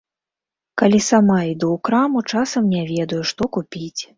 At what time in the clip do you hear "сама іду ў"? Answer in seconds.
1.09-1.83